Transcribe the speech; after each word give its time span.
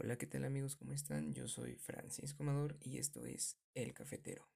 Hola, 0.00 0.16
¿qué 0.16 0.28
tal 0.28 0.44
amigos? 0.44 0.76
¿Cómo 0.76 0.92
están? 0.92 1.34
Yo 1.34 1.48
soy 1.48 1.74
Francisco 1.74 2.44
Amador 2.44 2.76
y 2.80 2.98
esto 2.98 3.26
es 3.26 3.56
El 3.74 3.92
Cafetero. 3.94 4.48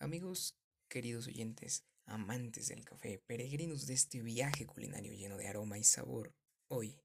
Amigos, 0.00 0.56
queridos 0.88 1.28
oyentes, 1.28 1.84
amantes 2.06 2.66
del 2.66 2.84
café, 2.84 3.22
peregrinos 3.24 3.86
de 3.86 3.94
este 3.94 4.20
viaje 4.22 4.66
culinario 4.66 5.12
lleno 5.12 5.36
de 5.36 5.46
aroma 5.46 5.78
y 5.78 5.84
sabor, 5.84 6.34
hoy, 6.66 6.98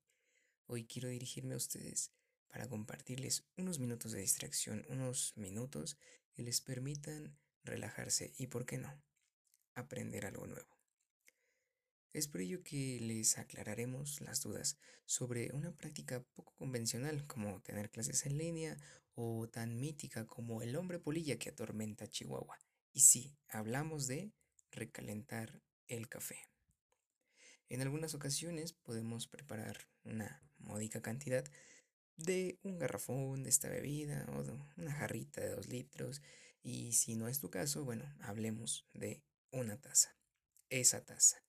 hoy 0.66 0.86
quiero 0.86 1.08
dirigirme 1.08 1.54
a 1.54 1.58
ustedes 1.58 2.12
para 2.48 2.68
compartirles 2.68 3.46
unos 3.58 3.78
minutos 3.78 4.12
de 4.12 4.22
distracción, 4.22 4.84
unos 4.90 5.34
minutos 5.38 6.00
que 6.34 6.42
les 6.42 6.60
permitan 6.60 7.38
relajarse 7.64 8.34
y, 8.38 8.48
¿por 8.48 8.66
qué 8.66 8.78
no?, 8.78 9.02
aprender 9.76 10.26
algo 10.26 10.48
nuevo. 10.48 10.78
Es 12.14 12.28
por 12.28 12.42
ello 12.42 12.62
que 12.64 13.00
les 13.02 13.40
aclararemos 13.40 14.22
las 14.22 14.42
dudas 14.42 14.78
sobre 15.06 15.52
una 15.52 15.72
práctica 15.72 16.22
poco 16.36 16.54
convencional 16.56 17.26
como 17.26 17.60
tener 17.62 17.90
clases 17.90 18.26
en 18.28 18.38
línea 18.38 18.78
o 19.16 19.48
tan 19.50 19.80
mítica 19.80 20.28
como 20.28 20.62
el 20.62 20.76
hombre 20.76 21.00
polilla 21.00 21.40
que 21.40 21.50
atormenta 21.50 22.08
Chihuahua. 22.08 22.60
Y 22.92 23.02
sí, 23.02 23.36
hablamos 23.50 24.06
de 24.06 24.32
recalentar 24.72 25.64
el 25.88 26.08
café. 26.08 26.38
En 27.70 27.82
algunas 27.82 28.14
ocasiones 28.14 28.74
podemos 28.74 29.28
preparar 29.28 29.88
una 30.04 30.44
módica 30.60 31.02
cantidad 31.02 31.44
de 32.16 32.60
un 32.62 32.78
garrafón 32.78 33.44
de 33.44 33.50
esta 33.50 33.70
bebida 33.70 34.28
o 34.38 34.44
de 34.44 34.52
una 34.78 34.94
jarrita 34.94 35.42
de 35.42 35.50
dos 35.50 35.68
litros. 35.68 36.22
Y 36.64 36.94
si 36.94 37.16
no 37.16 37.28
es 37.28 37.40
tu 37.40 37.50
caso, 37.50 37.84
bueno, 37.84 38.06
hablemos 38.22 38.88
de 38.94 39.22
una 39.52 39.80
taza. 39.80 40.18
Esa 40.70 41.04
taza 41.06 41.44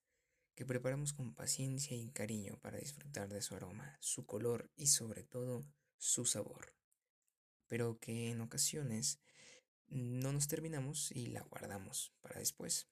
que 0.55 0.65
preparamos 0.65 1.13
con 1.13 1.33
paciencia 1.33 1.95
y 1.97 2.11
cariño 2.11 2.57
para 2.61 2.77
disfrutar 2.77 3.29
de 3.29 3.41
su 3.41 3.55
aroma, 3.55 3.97
su 3.99 4.25
color 4.25 4.71
y 4.75 4.87
sobre 4.87 5.23
todo 5.23 5.65
su 5.97 6.25
sabor. 6.25 6.75
Pero 7.67 7.99
que 7.99 8.29
en 8.29 8.41
ocasiones 8.41 9.19
no 9.87 10.31
nos 10.31 10.47
terminamos 10.47 11.11
y 11.11 11.27
la 11.27 11.41
guardamos 11.41 12.13
para 12.21 12.39
después. 12.39 12.87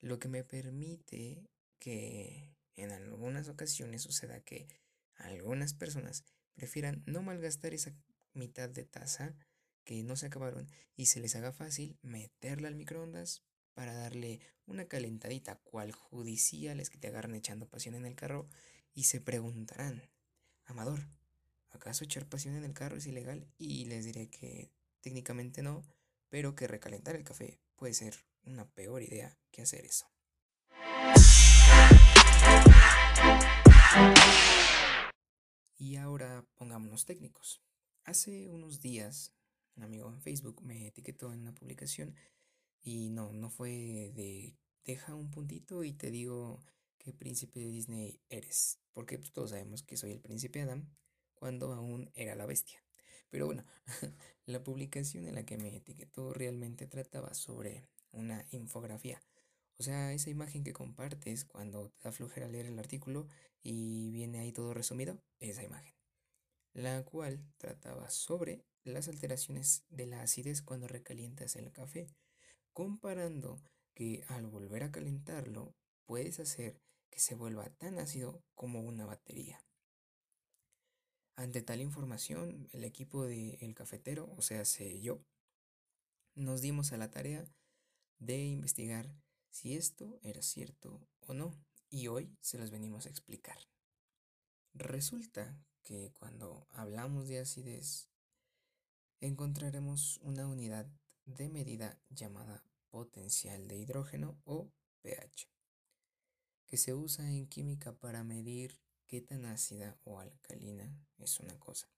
Lo 0.00 0.18
que 0.18 0.28
me 0.28 0.44
permite 0.44 1.50
que 1.78 2.56
en 2.76 2.92
algunas 2.92 3.48
ocasiones 3.48 4.02
suceda 4.02 4.40
que 4.40 4.68
algunas 5.16 5.74
personas 5.74 6.24
prefieran 6.54 7.02
no 7.06 7.22
malgastar 7.22 7.74
esa 7.74 7.94
mitad 8.32 8.70
de 8.70 8.84
taza 8.84 9.36
que 9.84 10.02
no 10.02 10.16
se 10.16 10.26
acabaron 10.26 10.68
y 10.96 11.06
se 11.06 11.20
les 11.20 11.36
haga 11.36 11.52
fácil 11.52 11.98
meterla 12.02 12.68
al 12.68 12.74
microondas 12.74 13.42
para 13.74 13.94
darle 13.94 14.40
una 14.66 14.86
calentadita 14.86 15.56
cual 15.56 15.92
judiciales 15.92 16.90
que 16.90 16.98
te 16.98 17.08
agarran 17.08 17.34
echando 17.34 17.68
pasión 17.68 17.94
en 17.94 18.06
el 18.06 18.14
carro 18.14 18.48
y 18.94 19.04
se 19.04 19.20
preguntarán, 19.20 20.02
Amador, 20.64 21.08
¿acaso 21.70 22.04
echar 22.04 22.28
pasión 22.28 22.56
en 22.56 22.64
el 22.64 22.74
carro 22.74 22.96
es 22.96 23.06
ilegal? 23.06 23.46
Y 23.58 23.86
les 23.86 24.04
diré 24.04 24.28
que 24.28 24.70
técnicamente 25.00 25.62
no, 25.62 25.84
pero 26.28 26.54
que 26.54 26.66
recalentar 26.66 27.16
el 27.16 27.24
café 27.24 27.60
puede 27.76 27.94
ser 27.94 28.14
una 28.44 28.68
peor 28.68 29.02
idea 29.02 29.38
que 29.50 29.62
hacer 29.62 29.84
eso. 29.84 30.06
Y 35.78 35.96
ahora 35.96 36.44
pongámonos 36.56 37.06
técnicos. 37.06 37.62
Hace 38.04 38.48
unos 38.48 38.80
días, 38.80 39.32
un 39.80 39.84
amigo 39.84 40.10
en 40.10 40.20
Facebook 40.20 40.62
me 40.62 40.88
etiquetó 40.88 41.32
en 41.32 41.40
una 41.40 41.54
publicación 41.54 42.14
y 42.82 43.08
no, 43.08 43.32
no 43.32 43.48
fue 43.48 44.12
de 44.14 44.54
deja 44.84 45.14
un 45.14 45.30
puntito 45.30 45.84
y 45.84 45.94
te 45.94 46.10
digo 46.10 46.62
qué 46.98 47.14
príncipe 47.14 47.60
de 47.60 47.70
Disney 47.70 48.20
eres. 48.28 48.78
Porque 48.92 49.18
pues, 49.18 49.32
todos 49.32 49.50
sabemos 49.50 49.82
que 49.82 49.96
soy 49.96 50.12
el 50.12 50.20
príncipe 50.20 50.60
Adam 50.60 50.86
cuando 51.34 51.72
aún 51.72 52.10
era 52.14 52.34
la 52.34 52.44
bestia. 52.44 52.84
Pero 53.30 53.46
bueno, 53.46 53.64
la 54.46 54.62
publicación 54.62 55.26
en 55.26 55.36
la 55.36 55.46
que 55.46 55.56
me 55.56 55.74
etiquetó 55.74 56.34
realmente 56.34 56.86
trataba 56.86 57.32
sobre 57.32 57.86
una 58.12 58.44
infografía. 58.50 59.22
O 59.78 59.82
sea, 59.82 60.12
esa 60.12 60.28
imagen 60.28 60.62
que 60.62 60.74
compartes 60.74 61.46
cuando 61.46 61.90
te 62.02 62.10
da 62.10 62.48
leer 62.48 62.66
el 62.66 62.78
artículo 62.78 63.28
y 63.62 64.10
viene 64.10 64.40
ahí 64.40 64.52
todo 64.52 64.74
resumido, 64.74 65.22
esa 65.38 65.62
imagen, 65.62 65.94
la 66.72 67.04
cual 67.04 67.44
trataba 67.58 68.10
sobre 68.10 68.64
las 68.84 69.08
alteraciones 69.08 69.84
de 69.88 70.06
la 70.06 70.22
acidez 70.22 70.62
cuando 70.62 70.88
recalientas 70.88 71.56
el 71.56 71.72
café, 71.72 72.08
comparando 72.72 73.60
que 73.94 74.24
al 74.28 74.46
volver 74.46 74.84
a 74.84 74.92
calentarlo 74.92 75.74
puedes 76.04 76.40
hacer 76.40 76.80
que 77.10 77.20
se 77.20 77.34
vuelva 77.34 77.68
tan 77.70 77.98
ácido 77.98 78.42
como 78.54 78.80
una 78.80 79.04
batería. 79.04 79.64
Ante 81.36 81.62
tal 81.62 81.80
información, 81.80 82.68
el 82.72 82.84
equipo 82.84 83.24
de 83.24 83.54
El 83.60 83.74
Cafetero, 83.74 84.32
o 84.36 84.42
sea, 84.42 84.62
yo, 85.00 85.24
nos 86.34 86.60
dimos 86.60 86.92
a 86.92 86.96
la 86.96 87.10
tarea 87.10 87.44
de 88.18 88.44
investigar 88.44 89.14
si 89.50 89.74
esto 89.74 90.18
era 90.22 90.42
cierto 90.42 91.08
o 91.20 91.34
no 91.34 91.58
y 91.88 92.06
hoy 92.06 92.36
se 92.40 92.58
los 92.58 92.70
venimos 92.70 93.06
a 93.06 93.08
explicar. 93.08 93.58
Resulta 94.74 95.58
que 95.82 96.12
cuando 96.18 96.66
hablamos 96.70 97.28
de 97.28 97.40
acidez, 97.40 98.08
encontraremos 99.20 100.18
una 100.22 100.46
unidad 100.46 100.86
de 101.24 101.48
medida 101.48 101.98
llamada 102.08 102.64
potencial 102.90 103.68
de 103.68 103.76
hidrógeno 103.76 104.40
o 104.44 104.70
pH, 105.02 105.48
que 106.66 106.76
se 106.76 106.94
usa 106.94 107.30
en 107.30 107.46
química 107.46 107.92
para 107.92 108.24
medir 108.24 108.80
qué 109.06 109.20
tan 109.20 109.44
ácida 109.44 109.98
o 110.04 110.20
alcalina 110.20 110.96
es 111.18 111.40
una 111.40 111.58
cosa. 111.58 111.88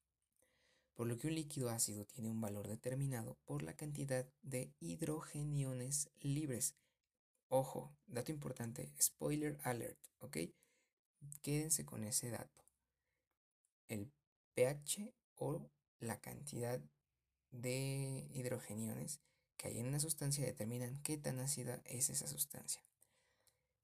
Por 0.94 1.06
lo 1.06 1.16
que 1.18 1.28
un 1.28 1.34
líquido 1.34 1.70
ácido 1.70 2.04
tiene 2.04 2.30
un 2.30 2.40
valor 2.40 2.68
determinado 2.68 3.38
por 3.44 3.62
la 3.62 3.74
cantidad 3.74 4.26
de 4.42 4.74
hidrogeniones 4.80 6.10
libres 6.20 6.74
Ojo, 7.54 7.94
dato 8.06 8.32
importante, 8.32 8.90
spoiler 8.98 9.58
alert, 9.62 9.98
¿ok? 10.20 10.38
Quédense 11.42 11.84
con 11.84 12.02
ese 12.02 12.30
dato. 12.30 12.61
El 13.88 14.10
pH 14.54 15.12
o 15.36 15.70
la 15.98 16.20
cantidad 16.20 16.80
de 17.50 18.26
hidrogeniones 18.32 19.20
que 19.56 19.68
hay 19.68 19.78
en 19.78 19.86
una 19.86 20.00
sustancia 20.00 20.44
determinan 20.44 21.00
qué 21.02 21.16
tan 21.18 21.38
ácida 21.40 21.80
es 21.84 22.10
esa 22.10 22.26
sustancia. 22.26 22.82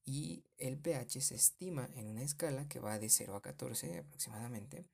Y 0.04 0.44
el 0.56 0.78
pH 0.78 1.20
se 1.20 1.34
estima 1.34 1.88
en 1.94 2.06
una 2.06 2.22
escala 2.22 2.66
que 2.66 2.80
va 2.80 2.98
de 2.98 3.10
0 3.10 3.36
a 3.36 3.42
14 3.42 3.98
aproximadamente. 3.98 4.86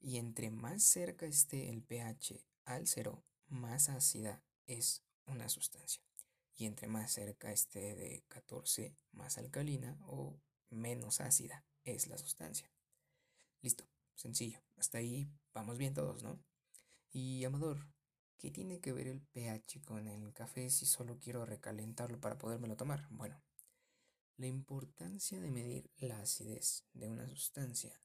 Y 0.00 0.16
entre 0.16 0.50
más 0.50 0.82
cerca 0.82 1.26
esté 1.26 1.68
el 1.68 1.82
pH 1.82 2.42
al 2.64 2.86
0, 2.86 3.22
más 3.48 3.88
ácida 3.88 4.42
es 4.66 5.02
una 5.26 5.48
sustancia 5.48 6.02
y 6.60 6.66
entre 6.66 6.88
más 6.88 7.10
cerca 7.12 7.50
esté 7.50 7.94
de 7.94 8.22
14, 8.28 8.94
más 9.12 9.38
alcalina 9.38 9.96
o 10.06 10.38
menos 10.68 11.22
ácida 11.22 11.64
es 11.84 12.06
la 12.06 12.18
sustancia. 12.18 12.70
Listo, 13.62 13.88
sencillo. 14.20 14.60
Hasta 14.76 14.98
ahí 14.98 15.28
vamos 15.54 15.78
bien 15.78 15.94
todos, 15.94 16.22
¿no? 16.22 16.38
Y 17.12 17.44
Amador, 17.44 17.86
¿qué 18.38 18.50
tiene 18.50 18.80
que 18.80 18.92
ver 18.92 19.08
el 19.08 19.20
pH 19.20 19.82
con 19.82 20.06
el 20.06 20.32
café 20.32 20.70
si 20.70 20.86
solo 20.86 21.18
quiero 21.18 21.44
recalentarlo 21.44 22.20
para 22.20 22.38
podérmelo 22.38 22.76
tomar? 22.76 23.06
Bueno, 23.10 23.42
la 24.36 24.46
importancia 24.46 25.40
de 25.40 25.50
medir 25.50 25.90
la 25.98 26.20
acidez 26.20 26.84
de 26.92 27.08
una 27.08 27.26
sustancia 27.28 28.00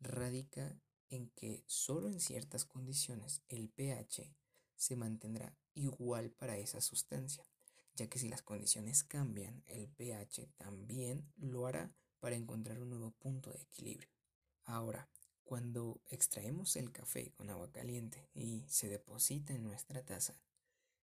radica 0.00 0.78
en 1.08 1.30
que 1.30 1.64
solo 1.66 2.08
en 2.08 2.20
ciertas 2.20 2.64
condiciones 2.64 3.42
el 3.48 3.68
pH 3.68 4.34
se 4.74 4.96
mantendrá 4.96 5.56
igual 5.74 6.30
para 6.30 6.58
esa 6.58 6.80
sustancia 6.80 7.48
ya 7.96 8.08
que 8.08 8.18
si 8.18 8.28
las 8.28 8.42
condiciones 8.42 9.02
cambian, 9.04 9.62
el 9.66 9.88
pH 9.88 10.48
también 10.56 11.32
lo 11.36 11.66
hará 11.66 11.92
para 12.20 12.36
encontrar 12.36 12.78
un 12.80 12.90
nuevo 12.90 13.10
punto 13.12 13.50
de 13.50 13.62
equilibrio. 13.62 14.10
Ahora, 14.64 15.08
cuando 15.46 16.02
extraemos 16.10 16.76
el 16.76 16.92
café 16.92 17.32
con 17.32 17.48
agua 17.48 17.70
caliente 17.70 18.28
y 18.34 18.64
se 18.68 18.88
deposita 18.88 19.54
en 19.54 19.62
nuestra 19.62 20.04
taza, 20.04 20.38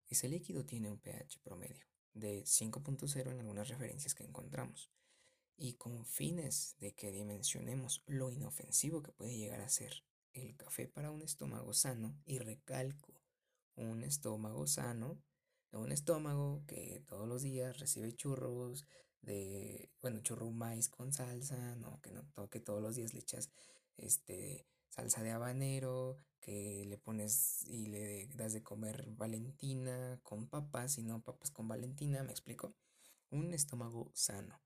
ese 0.08 0.28
líquido 0.28 0.66
tiene 0.66 0.92
un 0.92 1.00
pH 1.00 1.40
promedio 1.42 1.88
de 2.14 2.44
5.0 2.44 3.32
en 3.32 3.40
algunas 3.40 3.70
referencias 3.70 4.14
que 4.14 4.24
encontramos. 4.24 4.92
Y 5.56 5.74
con 5.74 6.06
fines 6.06 6.76
de 6.80 6.94
que 6.94 7.12
dimensionemos 7.12 8.04
lo 8.06 8.30
inofensivo 8.30 9.02
que 9.02 9.14
puede 9.14 9.38
llegar 9.38 9.62
a 9.62 9.70
ser 9.70 10.04
el 10.34 10.56
café 10.56 10.88
para 10.88 11.10
un 11.10 11.22
estómago 11.22 11.74
sano, 11.74 12.22
y 12.26 12.40
recalco, 12.40 13.22
un 13.76 14.04
estómago 14.04 14.68
sano 14.68 15.24
un 15.80 15.92
estómago 15.92 16.64
que 16.68 17.04
todos 17.08 17.28
los 17.28 17.42
días 17.42 17.80
recibe 17.80 18.16
churros 18.16 18.86
de, 19.22 19.90
bueno, 20.02 20.22
churro 20.22 20.52
maíz 20.52 20.90
con 20.90 21.14
salsa, 21.14 21.76
no, 21.78 22.00
que 22.02 22.12
no, 22.12 22.50
que 22.50 22.60
todos 22.60 22.82
los 22.82 22.96
días 22.96 23.14
le 23.14 23.22
echas 23.22 23.50
este, 23.98 24.68
salsa 24.90 25.24
de 25.24 25.32
habanero, 25.32 26.18
que 26.40 26.86
le 26.86 26.98
pones 26.98 27.64
y 27.68 27.88
le 27.88 28.28
das 28.28 28.54
de 28.54 28.62
comer 28.62 29.06
Valentina 29.12 30.20
con 30.24 30.48
papas 30.48 30.98
y 30.98 31.04
no 31.04 31.22
papas 31.22 31.52
con 31.52 31.68
Valentina, 31.68 32.24
me 32.24 32.32
explico. 32.32 32.76
Un 33.30 33.54
estómago 33.54 34.12
sano, 34.14 34.62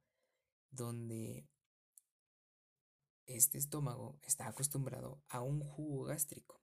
donde 0.71 1.47
este 3.27 3.57
estómago 3.57 4.19
está 4.23 4.47
acostumbrado 4.47 5.21
a 5.29 5.41
un 5.41 5.61
jugo 5.61 6.05
gástrico, 6.05 6.61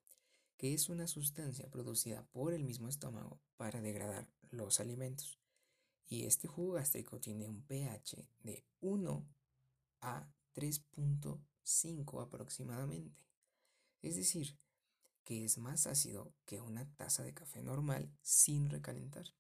que 0.57 0.75
es 0.75 0.89
una 0.89 1.07
sustancia 1.07 1.71
producida 1.71 2.27
por 2.33 2.53
el 2.53 2.65
mismo 2.65 2.89
estómago 2.89 3.41
para 3.57 3.81
degradar 3.81 4.29
los 4.51 4.81
alimentos. 4.81 5.39
Y 6.07 6.27
este 6.27 6.49
jugo 6.49 6.73
gástrico 6.73 7.21
tiene 7.21 7.49
un 7.49 7.63
pH 7.63 8.29
de 8.41 8.67
1 8.81 9.27
a 10.01 10.29
3.5 10.55 11.41
aproximadamente. 12.21 13.27
Es 14.03 14.17
decir, 14.17 14.59
que 15.25 15.45
es 15.45 15.59
más 15.59 15.87
ácido 15.87 16.35
que 16.45 16.61
una 16.61 16.87
taza 16.97 17.23
de 17.23 17.33
café 17.33 17.63
normal 17.63 18.11
sin 18.23 18.69
recalentar. 18.69 19.35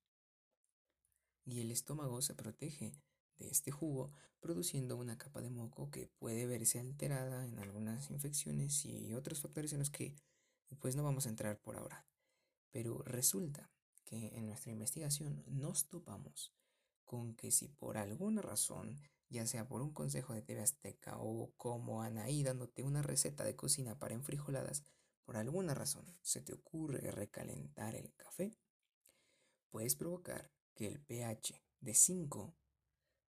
Y 1.44 1.60
el 1.60 1.70
estómago 1.70 2.22
se 2.22 2.34
protege 2.34 2.94
de 3.36 3.48
este 3.48 3.70
jugo 3.70 4.12
produciendo 4.40 4.96
una 4.96 5.18
capa 5.18 5.40
de 5.40 5.50
moco 5.50 5.90
que 5.90 6.06
puede 6.06 6.46
verse 6.46 6.78
alterada 6.78 7.46
en 7.46 7.58
algunas 7.58 8.10
infecciones 8.10 8.84
y 8.86 9.12
otros 9.14 9.40
factores 9.40 9.72
en 9.72 9.80
los 9.80 9.90
que 9.90 10.14
pues 10.78 10.96
no 10.96 11.04
vamos 11.04 11.26
a 11.26 11.28
entrar 11.28 11.60
por 11.60 11.76
ahora. 11.76 12.06
Pero 12.70 13.02
resulta 13.02 13.70
que 14.04 14.36
en 14.36 14.46
nuestra 14.46 14.72
investigación 14.72 15.44
nos 15.46 15.86
topamos 15.86 16.52
con 17.04 17.34
que 17.34 17.50
si 17.50 17.68
por 17.68 17.98
alguna 17.98 18.42
razón, 18.42 18.98
ya 19.28 19.46
sea 19.46 19.66
por 19.66 19.82
un 19.82 19.92
consejo 19.92 20.34
de 20.34 20.42
TV 20.42 20.62
Azteca 20.62 21.16
o 21.18 21.52
como 21.56 22.02
Anaí 22.02 22.42
dándote 22.42 22.82
una 22.82 23.02
receta 23.02 23.44
de 23.44 23.56
cocina 23.56 23.98
para 23.98 24.14
enfrijoladas, 24.14 24.84
por 25.24 25.36
alguna 25.36 25.74
razón 25.74 26.04
se 26.22 26.40
te 26.40 26.52
ocurre 26.52 27.10
recalentar 27.10 27.94
el 27.94 28.12
café, 28.14 28.56
puedes 29.70 29.96
provocar 29.96 30.50
que 30.74 30.86
el 30.86 31.00
pH 31.00 31.62
de 31.80 31.94
5 31.94 32.54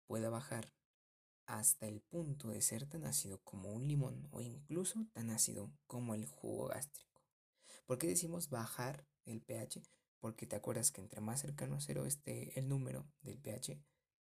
pueda 0.07 0.29
bajar 0.29 0.73
hasta 1.45 1.87
el 1.87 2.01
punto 2.01 2.49
de 2.49 2.61
ser 2.61 2.85
tan 2.85 3.05
ácido 3.05 3.41
como 3.43 3.71
un 3.73 3.87
limón 3.87 4.27
o 4.31 4.41
incluso 4.41 5.05
tan 5.13 5.29
ácido 5.29 5.71
como 5.85 6.13
el 6.13 6.25
jugo 6.25 6.67
gástrico. 6.67 7.21
¿Por 7.85 7.97
qué 7.97 8.07
decimos 8.07 8.49
bajar 8.49 9.05
el 9.25 9.41
pH? 9.41 9.83
Porque 10.19 10.45
te 10.45 10.55
acuerdas 10.55 10.91
que 10.91 11.01
entre 11.01 11.19
más 11.19 11.41
cercano 11.41 11.75
a 11.75 11.81
cero 11.81 12.05
esté 12.05 12.57
el 12.57 12.67
número 12.69 13.05
del 13.21 13.37
pH, 13.37 13.81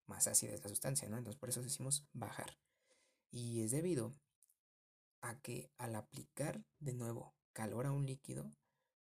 más 0.09 0.27
ácida 0.27 0.53
es 0.53 0.63
la 0.63 0.69
sustancia, 0.69 1.07
¿no? 1.07 1.17
Entonces 1.17 1.39
por 1.39 1.49
eso 1.49 1.61
decimos 1.61 2.05
bajar. 2.11 2.57
Y 3.31 3.61
es 3.61 3.71
debido 3.71 4.15
a 5.21 5.39
que 5.39 5.71
al 5.77 5.95
aplicar 5.95 6.63
de 6.79 6.93
nuevo 6.93 7.35
calor 7.53 7.85
a 7.85 7.91
un 7.91 8.05
líquido, 8.05 8.51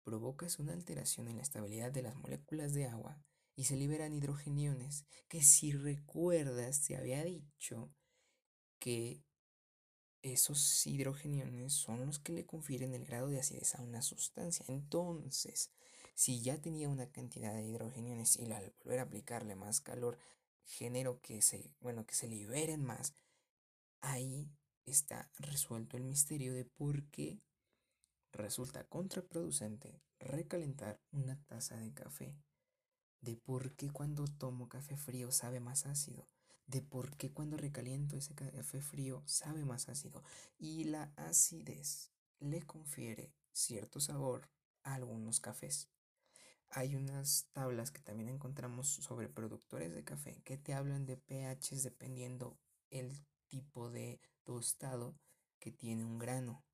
provocas 0.03 0.59
una 0.59 0.73
alteración 0.73 1.29
en 1.29 1.37
la 1.37 1.43
estabilidad 1.43 1.93
de 1.93 2.03
las 2.03 2.17
moléculas 2.17 2.75
de 2.75 2.87
agua 2.87 3.23
y 3.57 3.65
se 3.65 3.77
liberan 3.77 4.13
hidrogeniones 4.13 5.07
que 5.29 5.43
si 5.43 5.73
recuerdas 5.73 6.77
se 6.77 6.97
había 6.97 7.25
dicho 7.25 7.93
que 8.79 9.25
esos 10.23 10.87
hidrogeniones 10.87 11.75
son 11.75 12.07
los 12.07 12.19
que 12.19 12.33
le 12.33 12.47
confieren 12.47 12.95
el 12.95 13.05
grado 13.05 13.29
de 13.29 13.39
acidez 13.39 13.75
a 13.75 13.83
una 13.83 14.03
sustancia. 14.03 14.65
Entonces, 14.69 15.71
si 16.15 16.41
ya 16.41 16.61
tenía 16.61 16.89
una 16.89 17.11
cantidad 17.11 17.53
de 17.53 17.65
hidrogeniones 17.65 18.39
y 18.39 18.51
al 18.51 18.73
volver 18.83 19.01
a 19.01 19.03
aplicarle 19.03 19.55
más 19.55 19.81
calor 19.81 20.19
genero 20.65 21.21
que 21.21 21.43
se, 21.43 21.71
bueno, 21.81 22.07
que 22.07 22.15
se 22.15 22.29
liberen 22.29 22.83
más, 22.83 23.15
ahí 24.01 24.51
está 24.87 25.31
resuelto 25.39 25.97
el 25.97 26.05
misterio 26.05 26.53
de 26.53 26.65
por 26.65 27.05
qué 27.11 27.41
resulta 28.33 28.85
contraproducente 28.85 30.03
recalentar 30.19 31.01
una 31.13 31.41
taza 31.45 31.77
de 31.77 31.93
café, 31.93 32.37
de 33.21 33.37
por 33.37 33.75
qué 33.77 33.91
cuando 33.91 34.27
tomo 34.27 34.69
café 34.69 34.97
frío 34.97 35.31
sabe 35.31 35.61
más 35.61 35.87
ácido, 35.87 36.29
de 36.67 36.83
por 36.83 37.17
qué 37.17 37.33
cuando 37.33 37.57
recaliento 37.57 38.17
ese 38.17 38.35
café 38.35 38.81
frío 38.81 39.23
sabe 39.27 39.65
más 39.65 39.89
ácido 39.89 40.23
y 40.59 40.85
la 40.85 41.13
acidez 41.17 42.11
le 42.41 42.63
confiere 42.63 43.33
cierto 43.53 44.01
sabor 44.01 44.49
a 44.83 44.95
algunos 44.95 45.41
cafés. 45.41 45.89
Hay 46.71 46.97
unas 46.97 47.47
tablas 47.53 47.91
que 47.91 48.01
también 48.01 48.29
encontramos 48.29 48.89
sobre 48.89 49.29
productores 49.29 49.95
de 49.95 50.05
café 50.05 50.41
que 50.45 50.59
te 50.59 50.75
hablan 50.75 51.07
de 51.07 51.17
pHs 51.17 51.83
dependiendo 51.83 52.59
el 52.91 53.25
tipo 53.49 53.91
de 53.91 54.21
tostado 54.43 55.17
que 55.61 55.71
tiene 55.71 56.05
un 56.05 56.19
grano 56.19 56.65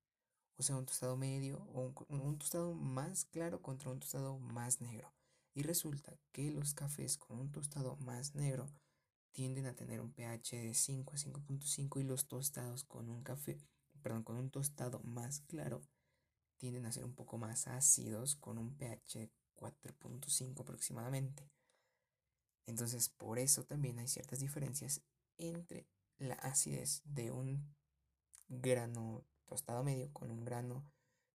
o 0.61 0.63
sea, 0.63 0.77
un 0.77 0.85
tostado 0.85 1.17
medio 1.17 1.57
o 1.73 1.91
un, 2.09 2.37
tostado 2.37 2.75
más 2.75 3.25
claro 3.25 3.63
contra 3.63 3.89
un 3.89 3.99
tostado 3.99 4.37
más 4.37 4.79
negro. 4.79 5.11
Y 5.55 5.63
resulta 5.63 6.15
que 6.31 6.51
los 6.51 6.75
cafés 6.75 7.17
con 7.17 7.39
un 7.39 7.51
tostado 7.51 7.95
más 7.95 8.35
negro 8.35 8.67
tienden 9.31 9.65
a 9.65 9.73
tener 9.73 9.99
un 10.01 10.11
pH 10.13 10.57
de 10.57 10.75
5 10.75 11.13
a 11.13 11.17
5.5 11.17 11.99
y 11.99 12.03
los 12.03 12.27
tostados 12.27 12.83
con 12.83 13.09
un 13.09 13.23
café, 13.23 13.57
perdón, 14.03 14.21
con 14.21 14.35
un 14.35 14.51
tostado 14.51 14.99
más 14.99 15.41
claro 15.47 15.81
tienden 16.57 16.85
a 16.85 16.91
ser 16.91 17.05
un 17.05 17.15
poco 17.15 17.39
más 17.39 17.67
ácidos 17.67 18.35
con 18.35 18.59
un 18.59 18.75
pH 18.77 19.31
4.5 19.61 20.61
aproximadamente. 20.61 21.47
Entonces, 22.65 23.09
por 23.09 23.37
eso 23.37 23.63
también 23.63 23.99
hay 23.99 24.07
ciertas 24.07 24.39
diferencias 24.39 25.01
entre 25.37 25.87
la 26.17 26.35
acidez 26.35 27.01
de 27.05 27.31
un 27.31 27.75
grano 28.47 29.23
tostado 29.45 29.83
medio 29.83 30.11
con 30.13 30.31
un 30.31 30.43
grano 30.43 30.83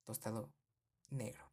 tostado 0.05 0.53
negro. 1.11 1.53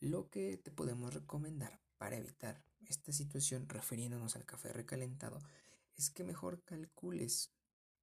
Lo 0.00 0.30
que 0.30 0.56
te 0.56 0.70
podemos 0.70 1.14
recomendar 1.14 1.80
para 1.96 2.16
evitar 2.16 2.64
esta 2.86 3.12
situación 3.12 3.68
refiriéndonos 3.68 4.34
al 4.36 4.44
café 4.44 4.72
recalentado 4.72 5.38
es 5.96 6.10
que 6.10 6.24
mejor 6.24 6.62
calcules 6.64 7.52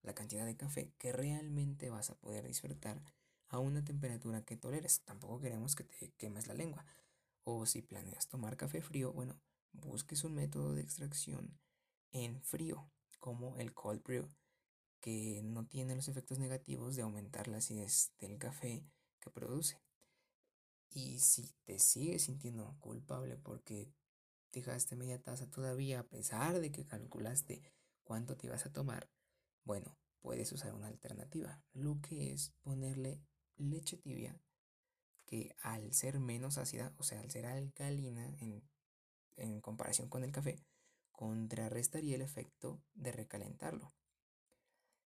la 0.02 0.14
cantidad 0.14 0.46
de 0.46 0.56
café 0.56 0.94
que 0.98 1.12
realmente 1.12 1.90
vas 1.90 2.10
a 2.10 2.16
poder 2.16 2.48
disfrutar 2.48 3.02
a 3.50 3.60
una 3.60 3.84
temperatura 3.84 4.44
que 4.44 4.56
toleres. 4.56 5.02
Tampoco 5.02 5.40
queremos 5.40 5.76
que 5.76 5.84
te 5.84 6.12
quemes 6.18 6.48
la 6.48 6.54
lengua. 6.54 6.86
O 7.44 7.66
si 7.66 7.82
planeas 7.82 8.28
tomar 8.28 8.58
café 8.58 8.82
frío, 8.82 9.14
bueno, 9.14 9.40
busques 9.72 10.24
un 10.24 10.36
método 10.36 10.74
de 10.74 10.82
extracción 10.82 11.60
en 12.12 12.42
frío, 12.42 12.92
como 13.20 13.58
el 13.58 13.74
cold 13.74 14.04
brew, 14.04 14.30
que 15.00 15.42
no 15.44 15.66
tiene 15.66 15.96
los 15.96 16.08
efectos 16.08 16.40
negativos 16.40 16.96
de 16.96 17.04
aumentar 17.04 17.48
la 17.48 17.58
acidez 17.58 18.14
del 18.20 18.38
café 18.38 18.86
que 19.20 19.30
produce. 19.30 19.82
Y 20.90 21.20
si 21.20 21.54
te 21.66 21.80
sigues 21.80 22.24
sintiendo 22.24 22.76
culpable 22.80 23.38
porque 23.38 23.94
dejaste 24.52 24.96
media 24.96 25.22
taza 25.22 25.50
todavía 25.50 26.00
a 26.00 26.08
pesar 26.08 26.60
de 26.60 26.72
que 26.72 26.86
calculaste 26.86 27.62
cuánto 28.04 28.36
te 28.36 28.48
ibas 28.48 28.66
a 28.66 28.74
tomar, 28.74 29.10
bueno, 29.64 29.98
puedes 30.22 30.52
usar 30.52 30.74
una 30.74 30.88
alternativa, 30.88 31.64
lo 31.74 32.00
que 32.02 32.34
es 32.34 32.52
ponerle 32.64 33.22
leche 33.56 33.98
tibia 33.98 34.42
que 35.30 35.56
al 35.62 35.94
ser 35.94 36.20
menos 36.20 36.58
ácida, 36.58 36.92
o 36.98 37.04
sea, 37.04 37.20
al 37.20 37.30
ser 37.30 37.46
alcalina 37.46 38.36
en, 38.40 38.68
en 39.38 39.62
comparación 39.62 40.10
con 40.10 40.24
el 40.24 40.32
café, 40.32 40.60
contrarrestaría 41.12 42.16
el 42.16 42.24
efecto 42.24 42.82
de 42.96 43.12
recalentarlo. 43.12 43.94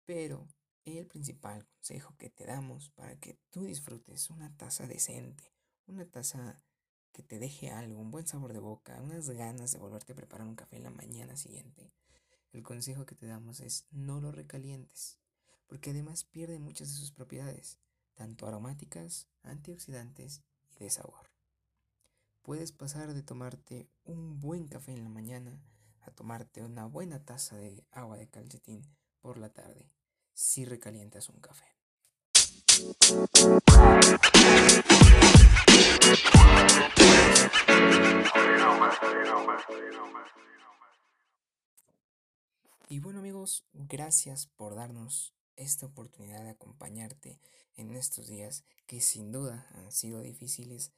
Pero 0.04 0.46
el 0.84 1.06
principal 1.06 1.64
consejo 1.64 2.14
que 2.18 2.28
te 2.28 2.44
damos 2.44 2.90
para 2.90 3.18
que 3.18 3.38
tú 3.48 3.64
disfrutes 3.64 4.28
una 4.28 4.54
taza 4.54 4.86
decente, 4.86 5.54
una 5.86 6.04
taza 6.04 6.62
que 7.12 7.22
te 7.22 7.38
deje 7.38 7.70
algo, 7.70 7.98
un 7.98 8.10
buen 8.10 8.26
sabor 8.26 8.52
de 8.52 8.60
boca, 8.60 9.00
unas 9.00 9.30
ganas 9.30 9.72
de 9.72 9.78
volverte 9.78 10.12
a 10.12 10.16
preparar 10.16 10.46
un 10.46 10.56
café 10.56 10.76
en 10.76 10.82
la 10.82 10.90
mañana 10.90 11.38
siguiente, 11.38 11.90
el 12.52 12.62
consejo 12.62 13.06
que 13.06 13.14
te 13.14 13.24
damos 13.24 13.60
es 13.60 13.86
no 13.90 14.20
lo 14.20 14.30
recalientes, 14.30 15.18
porque 15.68 15.90
además 15.90 16.24
pierde 16.24 16.58
muchas 16.58 16.88
de 16.88 16.96
sus 16.96 17.12
propiedades, 17.12 17.78
tanto 18.14 18.46
aromáticas, 18.46 19.26
antioxidantes 19.42 20.42
y 20.70 20.84
de 20.84 20.90
sabor. 20.90 21.30
Puedes 22.42 22.72
pasar 22.72 23.14
de 23.14 23.22
tomarte 23.22 23.88
un 24.04 24.40
buen 24.40 24.66
café 24.66 24.92
en 24.92 25.04
la 25.04 25.10
mañana 25.10 25.62
a 26.00 26.10
tomarte 26.10 26.62
una 26.62 26.86
buena 26.86 27.24
taza 27.24 27.56
de 27.56 27.84
agua 27.92 28.16
de 28.16 28.28
calcetín 28.28 28.82
por 29.20 29.38
la 29.38 29.48
tarde 29.48 29.90
si 30.34 30.64
recalientas 30.64 31.28
un 31.28 31.40
café. 31.40 31.66
Y 42.88 42.98
bueno 42.98 43.20
amigos, 43.20 43.64
gracias 43.72 44.46
por 44.46 44.74
darnos 44.74 45.32
esta 45.56 45.86
oportunidad 45.86 46.42
de 46.42 46.50
acompañarte 46.50 47.40
en 47.76 47.94
estos 47.94 48.26
días 48.26 48.64
que 48.86 49.00
sin 49.00 49.32
duda 49.32 49.66
han 49.74 49.92
sido 49.92 50.20
difíciles. 50.20 50.92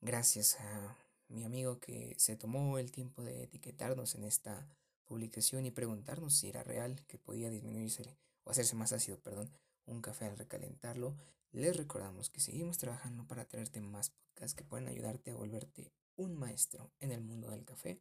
Gracias 0.00 0.56
a 0.60 0.98
mi 1.28 1.44
amigo 1.44 1.80
que 1.80 2.14
se 2.18 2.36
tomó 2.36 2.78
el 2.78 2.92
tiempo 2.92 3.22
de 3.22 3.44
etiquetarnos 3.44 4.14
en 4.14 4.24
esta 4.24 4.68
publicación 5.04 5.66
y 5.66 5.70
preguntarnos 5.70 6.34
si 6.34 6.48
era 6.48 6.62
real 6.62 7.04
que 7.06 7.18
podía 7.18 7.50
disminuirse 7.50 8.16
o 8.44 8.50
hacerse 8.50 8.76
más 8.76 8.92
ácido, 8.92 9.18
perdón, 9.18 9.50
un 9.86 10.00
café 10.00 10.26
al 10.26 10.38
recalentarlo. 10.38 11.16
Les 11.52 11.76
recordamos 11.76 12.30
que 12.30 12.40
seguimos 12.40 12.78
trabajando 12.78 13.26
para 13.26 13.44
traerte 13.44 13.80
más 13.80 14.10
podcasts 14.10 14.54
que 14.54 14.64
pueden 14.64 14.88
ayudarte 14.88 15.30
a 15.30 15.34
volverte 15.34 15.92
un 16.16 16.34
maestro 16.34 16.90
en 17.00 17.12
el 17.12 17.20
mundo 17.20 17.50
del 17.50 17.64
café. 17.64 18.00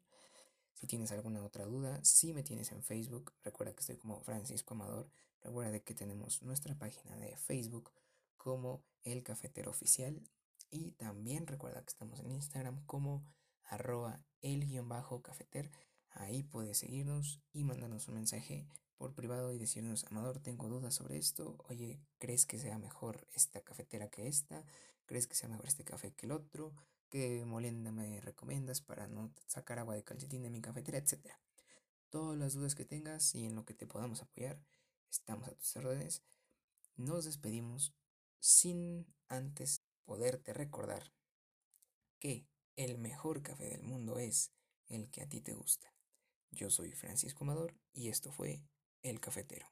Si 0.74 0.88
tienes 0.88 1.12
alguna 1.12 1.44
otra 1.44 1.66
duda, 1.66 2.04
si 2.04 2.34
me 2.34 2.44
tienes 2.44 2.72
en 2.72 2.82
Facebook, 2.82 3.34
recuerda 3.44 3.74
que 3.74 3.82
estoy 3.82 3.98
como 3.98 4.22
Francisco 4.22 4.74
Amador. 4.74 5.10
Recuerda 5.42 5.80
que 5.80 5.96
tenemos 5.96 6.42
nuestra 6.44 6.78
página 6.78 7.16
de 7.16 7.36
Facebook 7.38 7.92
como 8.38 8.84
El 9.04 9.24
Cafetero 9.24 9.72
Oficial. 9.72 10.22
Y 10.70 10.92
también 10.92 11.48
recuerda 11.48 11.82
que 11.82 11.90
estamos 11.90 12.20
en 12.20 12.32
Instagram 12.32 12.86
como 12.86 13.26
arroba 13.66 14.24
el 14.42 14.66
guion 14.66 14.88
bajo 14.88 15.22
cafeter. 15.22 15.72
Ahí 16.12 16.44
puedes 16.44 16.78
seguirnos 16.78 17.42
y 17.54 17.64
mandarnos 17.64 18.08
un 18.08 18.16
mensaje 18.16 18.68
por 18.98 19.16
privado 19.16 19.52
y 19.52 19.58
decirnos, 19.58 20.06
Amador, 20.06 20.40
tengo 20.40 20.70
dudas 20.70 20.94
sobre 20.94 21.18
esto. 21.18 21.58
Oye, 21.70 22.00
¿crees 22.20 22.46
que 22.46 22.60
sea 22.60 22.78
mejor 22.78 23.28
esta 23.34 23.62
cafetera 23.62 24.10
que 24.10 24.28
esta? 24.28 24.64
¿Crees 25.06 25.28
que 25.28 25.36
sea 25.36 25.50
mejor 25.50 25.66
este 25.66 25.84
café 25.84 26.14
que 26.14 26.28
el 26.28 26.32
otro? 26.32 26.74
¿Qué 27.10 27.44
molienda 27.46 27.92
me 27.92 28.22
recomiendas 28.22 28.80
para 28.80 29.08
no 29.08 29.34
sacar 29.48 29.80
agua 29.80 29.96
de 29.96 30.04
calcetín 30.04 30.44
de 30.44 30.50
mi 30.50 30.62
cafetera? 30.62 30.98
Etcétera. 30.98 31.40
Todas 32.10 32.38
las 32.38 32.54
dudas 32.54 32.76
que 32.76 32.86
tengas 32.86 33.36
y 33.36 33.46
en 33.46 33.56
lo 33.56 33.66
que 33.66 33.74
te 33.74 33.88
podamos 33.88 34.22
apoyar, 34.22 34.62
estamos 35.12 35.48
a 35.48 35.54
tus 35.54 35.76
órdenes. 35.76 36.24
Nos 36.96 37.26
despedimos 37.26 37.94
sin 38.40 39.06
antes 39.28 39.84
poderte 40.06 40.54
recordar 40.54 41.14
que 42.20 42.48
el 42.76 42.98
mejor 42.98 43.42
café 43.42 43.70
del 43.70 43.84
mundo 43.84 44.18
es 44.18 44.52
el 44.88 45.10
que 45.10 45.22
a 45.22 45.30
ti 45.30 45.42
te 45.42 45.54
gusta. 45.54 45.94
Yo 46.52 46.70
soy 46.70 46.92
Francisco 46.94 47.44
Amador 47.44 47.76
y 47.94 48.10
esto 48.10 48.32
fue 48.32 48.64
El 49.04 49.20
Cafetero. 49.20 49.68